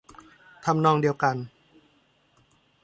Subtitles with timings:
[0.65, 1.35] ทำนองเดียวกัน